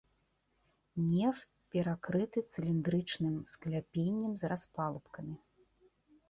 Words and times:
Неф 1.09 1.41
перакрыты 1.75 2.39
цыліндрычным 2.53 3.35
скляпеннем 3.53 4.31
з 4.41 4.53
распалубкамі. 4.55 5.35